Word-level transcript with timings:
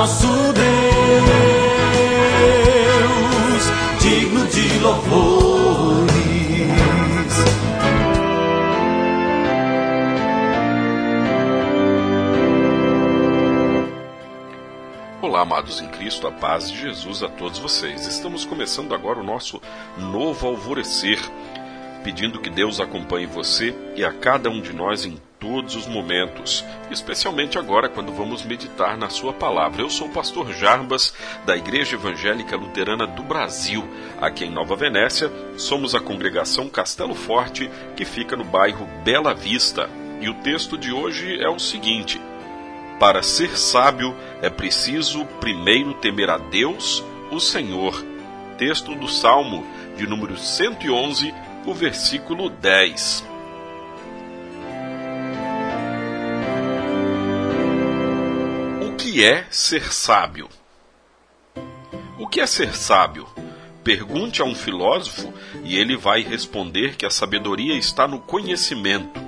nosso 0.00 0.26
Deus, 0.26 0.64
digno 4.00 4.46
de 4.46 4.78
louvores. 4.78 6.10
Olá, 15.20 15.42
amados 15.42 15.82
em 15.82 15.88
Cristo, 15.88 16.26
a 16.26 16.32
paz 16.32 16.70
de 16.70 16.80
Jesus 16.80 17.22
a 17.22 17.28
todos 17.28 17.58
vocês. 17.58 18.06
Estamos 18.06 18.46
começando 18.46 18.94
agora 18.94 19.20
o 19.20 19.22
nosso 19.22 19.60
novo 19.98 20.46
alvorecer, 20.46 21.18
pedindo 22.02 22.40
que 22.40 22.48
Deus 22.48 22.80
acompanhe 22.80 23.26
você 23.26 23.76
e 23.94 24.02
a 24.02 24.10
cada 24.10 24.48
um 24.48 24.62
de 24.62 24.72
nós 24.72 25.04
em 25.04 25.20
todos 25.40 25.74
os 25.74 25.86
momentos, 25.86 26.62
especialmente 26.90 27.58
agora 27.58 27.88
quando 27.88 28.12
vamos 28.12 28.44
meditar 28.44 28.96
na 28.96 29.08
Sua 29.08 29.32
palavra. 29.32 29.80
Eu 29.80 29.88
sou 29.88 30.06
o 30.06 30.12
pastor 30.12 30.52
Jarbas, 30.52 31.14
da 31.46 31.56
Igreja 31.56 31.96
Evangélica 31.96 32.56
Luterana 32.56 33.06
do 33.06 33.22
Brasil, 33.22 33.88
aqui 34.20 34.44
em 34.44 34.50
Nova 34.50 34.76
Venécia. 34.76 35.32
Somos 35.56 35.94
a 35.94 36.00
congregação 36.00 36.68
Castelo 36.68 37.14
Forte, 37.14 37.70
que 37.96 38.04
fica 38.04 38.36
no 38.36 38.44
bairro 38.44 38.86
Bela 39.02 39.34
Vista. 39.34 39.88
E 40.20 40.28
o 40.28 40.34
texto 40.34 40.76
de 40.76 40.92
hoje 40.92 41.40
é 41.40 41.48
o 41.48 41.58
seguinte: 41.58 42.20
Para 42.98 43.22
ser 43.22 43.56
sábio 43.56 44.14
é 44.42 44.50
preciso 44.50 45.24
primeiro 45.40 45.94
temer 45.94 46.28
a 46.28 46.36
Deus, 46.36 47.02
o 47.30 47.40
Senhor. 47.40 48.04
Texto 48.58 48.94
do 48.94 49.08
Salmo 49.08 49.66
de 49.96 50.06
número 50.06 50.36
111, 50.36 51.32
o 51.64 51.72
versículo 51.72 52.50
10. 52.50 53.29
Que 59.12 59.24
é 59.24 59.44
ser 59.50 59.92
sábio? 59.92 60.48
O 62.16 62.28
que 62.28 62.40
é 62.40 62.46
ser 62.46 62.76
sábio? 62.76 63.26
Pergunte 63.82 64.40
a 64.40 64.44
um 64.44 64.54
filósofo 64.54 65.34
e 65.64 65.76
ele 65.76 65.96
vai 65.96 66.22
responder 66.22 66.94
que 66.94 67.04
a 67.04 67.10
sabedoria 67.10 67.76
está 67.76 68.06
no 68.06 68.20
conhecimento. 68.20 69.20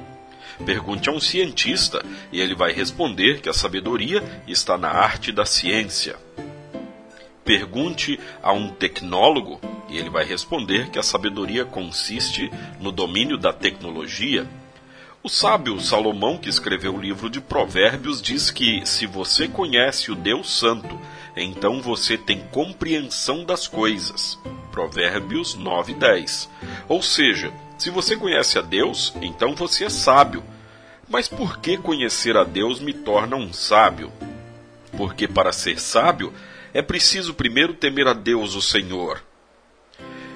Pergunte 0.64 1.08
a 1.08 1.12
um 1.12 1.19
cientista 1.19 2.00
e 2.30 2.41
ele 2.41 2.55
vai 2.55 2.72
responder 2.72 3.41
que 3.41 3.48
a 3.48 3.52
sabedoria 3.52 4.22
está 4.47 4.78
na 4.78 4.89
arte 4.89 5.33
da 5.33 5.44
ciência. 5.44 6.14
Pergunte 7.44 8.20
a 8.41 8.52
um 8.52 8.69
tecnólogo 8.69 9.61
e 9.89 9.98
ele 9.98 10.11
vai 10.11 10.24
responder 10.24 10.91
que 10.91 10.98
a 11.00 11.02
sabedoria 11.02 11.64
consiste 11.64 12.48
no 12.78 12.92
domínio 12.92 13.36
da 13.36 13.52
tecnologia. 13.52 14.46
O 15.25 15.28
sábio 15.28 15.78
Salomão, 15.78 16.37
que 16.37 16.48
escreveu 16.48 16.97
o 16.97 17.01
livro 17.01 17.31
de 17.31 17.41
Provérbios, 17.41 18.20
diz 18.20 18.51
que 18.51 18.84
se 18.84 19.06
você 19.06 19.47
conhece 19.47 20.11
o 20.11 20.17
Deus 20.17 20.51
Santo, 20.51 20.98
então 21.37 21.81
você 21.81 22.19
tem 22.19 22.41
compreensão 22.51 23.45
das 23.45 23.69
coisas. 23.69 24.37
Provérbios 24.73 25.55
9:10. 25.56 26.48
Ou 26.89 27.01
seja, 27.01 27.53
se 27.79 27.89
você 27.89 28.17
conhece 28.17 28.59
a 28.59 28.62
Deus, 28.62 29.14
então 29.23 29.55
você 29.55 29.84
é 29.84 29.91
sábio. 29.91 30.42
Mas 31.09 31.29
por 31.29 31.61
que 31.61 31.77
conhecer 31.77 32.36
a 32.36 32.42
Deus 32.42 32.81
me 32.81 32.92
torna 32.92 33.36
um 33.36 33.53
sábio? 33.53 34.11
Porque 34.97 35.29
para 35.29 35.53
ser 35.53 35.79
sábio 35.79 36.33
é 36.75 36.83
preciso 36.83 37.33
primeiro 37.33 37.75
temer 37.75 38.09
a 38.09 38.12
Deus, 38.12 38.57
o 38.57 38.61
Senhor. 38.61 39.23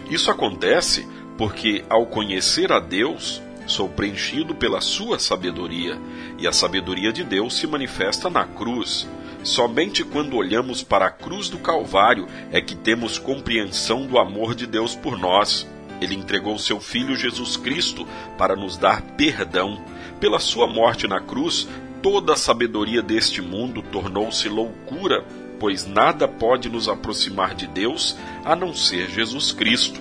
Isso 0.08 0.30
acontece 0.30 1.04
porque, 1.36 1.84
ao 1.90 2.06
conhecer 2.06 2.70
a 2.70 2.78
Deus, 2.78 3.42
Sou 3.66 3.88
preenchido 3.88 4.54
pela 4.54 4.80
sua 4.80 5.18
sabedoria, 5.18 5.98
e 6.38 6.46
a 6.46 6.52
sabedoria 6.52 7.12
de 7.12 7.24
Deus 7.24 7.56
se 7.56 7.66
manifesta 7.66 8.30
na 8.30 8.44
cruz. 8.44 9.08
Somente 9.42 10.04
quando 10.04 10.36
olhamos 10.36 10.84
para 10.84 11.06
a 11.06 11.10
cruz 11.10 11.48
do 11.48 11.58
Calvário 11.58 12.28
é 12.52 12.60
que 12.60 12.76
temos 12.76 13.18
compreensão 13.18 14.06
do 14.06 14.18
amor 14.18 14.54
de 14.54 14.66
Deus 14.66 14.94
por 14.94 15.18
nós. 15.18 15.66
Ele 16.00 16.14
entregou 16.14 16.58
seu 16.58 16.78
Filho 16.78 17.16
Jesus 17.16 17.56
Cristo 17.56 18.06
para 18.38 18.54
nos 18.54 18.76
dar 18.76 19.02
perdão. 19.02 19.82
Pela 20.20 20.38
sua 20.38 20.66
morte 20.66 21.08
na 21.08 21.20
cruz, 21.20 21.68
toda 22.02 22.34
a 22.34 22.36
sabedoria 22.36 23.02
deste 23.02 23.42
mundo 23.42 23.82
tornou-se 23.82 24.48
loucura, 24.48 25.24
pois 25.58 25.86
nada 25.86 26.28
pode 26.28 26.68
nos 26.68 26.88
aproximar 26.88 27.54
de 27.54 27.66
Deus 27.66 28.16
a 28.44 28.54
não 28.54 28.74
ser 28.74 29.10
Jesus 29.10 29.50
Cristo. 29.52 30.00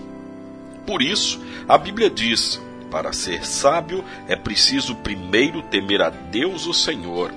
Por 0.85 1.01
isso, 1.01 1.39
a 1.67 1.77
Bíblia 1.77 2.09
diz: 2.09 2.61
para 2.95 3.11
ser 3.11 3.45
sábio, 3.45 4.05
é 4.25 4.37
preciso 4.37 4.95
primeiro 4.95 5.61
temer 5.63 6.01
a 6.01 6.09
Deus 6.09 6.65
o 6.65 6.73
Senhor. 6.73 7.29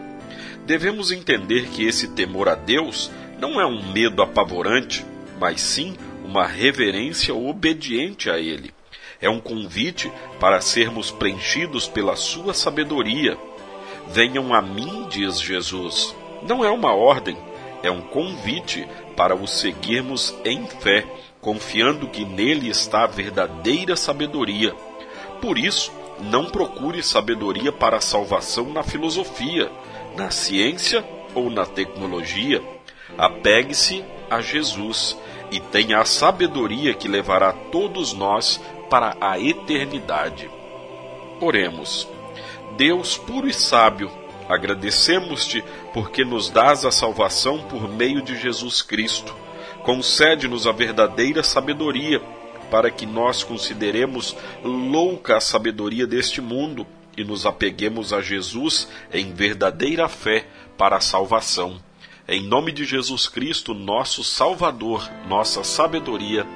Devemos 0.64 1.10
entender 1.10 1.66
que 1.70 1.84
esse 1.84 2.06
temor 2.14 2.48
a 2.48 2.54
Deus 2.54 3.10
não 3.40 3.60
é 3.60 3.66
um 3.66 3.90
medo 3.90 4.22
apavorante, 4.22 5.04
mas 5.40 5.60
sim 5.60 5.96
uma 6.24 6.46
reverência 6.46 7.34
obediente 7.34 8.30
a 8.30 8.38
Ele. 8.38 8.72
É 9.20 9.28
um 9.28 9.40
convite 9.40 10.12
para 10.38 10.60
sermos 10.60 11.10
preenchidos 11.10 11.88
pela 11.88 12.14
Sua 12.14 12.54
sabedoria. 12.54 13.36
Venham 14.12 14.54
a 14.54 14.62
mim, 14.62 15.08
diz 15.10 15.40
Jesus. 15.40 16.14
Não 16.40 16.64
é 16.64 16.70
uma 16.70 16.94
ordem, 16.94 17.36
é 17.82 17.90
um 17.90 18.02
convite 18.02 18.86
para 19.16 19.34
o 19.34 19.44
seguirmos 19.48 20.32
em 20.44 20.68
fé, 20.68 21.04
confiando 21.40 22.06
que 22.06 22.24
nele 22.24 22.68
está 22.68 23.02
a 23.02 23.08
verdadeira 23.08 23.96
sabedoria 23.96 24.72
por 25.40 25.58
isso, 25.58 25.92
não 26.20 26.46
procure 26.46 27.02
sabedoria 27.02 27.72
para 27.72 27.96
a 27.96 28.00
salvação 28.00 28.72
na 28.72 28.82
filosofia, 28.82 29.70
na 30.16 30.30
ciência 30.30 31.04
ou 31.34 31.50
na 31.50 31.64
tecnologia. 31.64 32.62
Apegue-se 33.16 34.04
a 34.30 34.40
Jesus 34.40 35.16
e 35.50 35.60
tenha 35.60 36.00
a 36.00 36.04
sabedoria 36.04 36.94
que 36.94 37.08
levará 37.08 37.52
todos 37.52 38.12
nós 38.12 38.60
para 38.90 39.16
a 39.20 39.38
eternidade. 39.38 40.50
Oremos. 41.40 42.08
Deus 42.76 43.16
puro 43.16 43.48
e 43.48 43.54
sábio, 43.54 44.10
agradecemos-te 44.48 45.64
porque 45.92 46.24
nos 46.24 46.50
dás 46.50 46.84
a 46.84 46.90
salvação 46.90 47.58
por 47.62 47.88
meio 47.88 48.22
de 48.22 48.36
Jesus 48.36 48.82
Cristo. 48.82 49.34
Concede-nos 49.82 50.66
a 50.66 50.72
verdadeira 50.72 51.42
sabedoria 51.42 52.20
para 52.70 52.90
que 52.90 53.06
nós 53.06 53.42
consideremos 53.42 54.36
louca 54.62 55.36
a 55.36 55.40
sabedoria 55.40 56.06
deste 56.06 56.40
mundo 56.40 56.86
e 57.16 57.24
nos 57.24 57.44
apeguemos 57.44 58.12
a 58.12 58.20
Jesus 58.20 58.88
em 59.12 59.32
verdadeira 59.32 60.08
fé 60.08 60.46
para 60.76 60.96
a 60.96 61.00
salvação. 61.00 61.80
Em 62.28 62.42
nome 62.42 62.72
de 62.72 62.84
Jesus 62.84 63.26
Cristo, 63.26 63.74
nosso 63.74 64.22
Salvador, 64.22 65.10
nossa 65.26 65.64
sabedoria. 65.64 66.46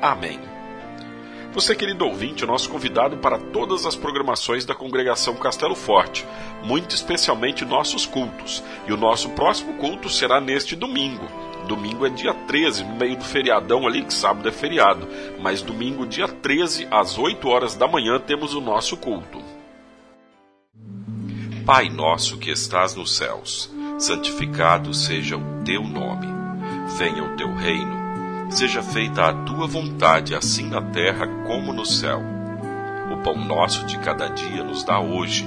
Amém. 0.00 0.38
Você, 1.54 1.74
querido 1.74 2.04
ouvinte, 2.04 2.42
é 2.42 2.46
nosso 2.48 2.68
convidado 2.68 3.16
para 3.18 3.38
todas 3.38 3.86
as 3.86 3.94
programações 3.94 4.64
da 4.64 4.74
congregação 4.74 5.36
Castelo 5.36 5.76
Forte, 5.76 6.26
muito 6.64 6.94
especialmente 6.96 7.64
nossos 7.64 8.04
cultos. 8.04 8.62
E 8.88 8.92
o 8.92 8.96
nosso 8.96 9.30
próximo 9.30 9.74
culto 9.74 10.08
será 10.08 10.40
neste 10.40 10.74
domingo, 10.74 11.28
Domingo 11.64 12.06
é 12.06 12.10
dia 12.10 12.34
13, 12.34 12.84
no 12.84 12.96
meio 12.96 13.16
do 13.16 13.24
feriadão 13.24 13.86
ali, 13.86 14.04
que 14.04 14.12
sábado 14.12 14.48
é 14.48 14.52
feriado. 14.52 15.08
Mas 15.40 15.62
domingo, 15.62 16.06
dia 16.06 16.28
13, 16.28 16.86
às 16.90 17.18
8 17.18 17.48
horas 17.48 17.74
da 17.74 17.88
manhã, 17.88 18.18
temos 18.18 18.54
o 18.54 18.60
nosso 18.60 18.96
culto. 18.96 19.42
Pai 21.64 21.88
nosso 21.88 22.36
que 22.36 22.50
estás 22.50 22.94
nos 22.94 23.16
céus, 23.16 23.72
santificado 23.98 24.92
seja 24.92 25.36
o 25.36 25.64
teu 25.64 25.82
nome. 25.82 26.26
Venha 26.98 27.24
o 27.24 27.36
teu 27.36 27.54
reino. 27.54 28.04
Seja 28.50 28.82
feita 28.82 29.24
a 29.24 29.32
tua 29.32 29.66
vontade, 29.66 30.34
assim 30.34 30.68
na 30.68 30.82
terra 30.82 31.26
como 31.46 31.72
no 31.72 31.86
céu. 31.86 32.22
O 33.10 33.16
pão 33.22 33.36
nosso 33.36 33.86
de 33.86 33.98
cada 33.98 34.28
dia 34.28 34.62
nos 34.62 34.84
dá 34.84 35.00
hoje 35.00 35.46